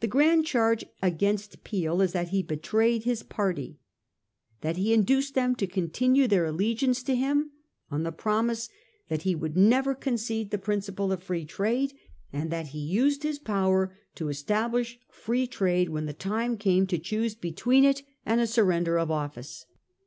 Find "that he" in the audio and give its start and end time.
2.12-2.42, 4.60-4.92, 9.08-9.34, 12.50-12.94